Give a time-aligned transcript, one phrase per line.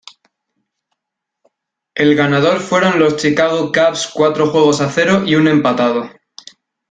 [1.93, 6.09] El ganador fueron los Chicago Cubs cuatro juegos a cero y un empatado.